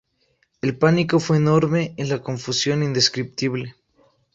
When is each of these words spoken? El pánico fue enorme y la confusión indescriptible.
El 0.63 0.79
pánico 0.79 1.19
fue 1.19 1.37
enorme 1.37 1.93
y 1.95 2.05
la 2.05 2.23
confusión 2.23 2.81
indescriptible. 2.81 3.75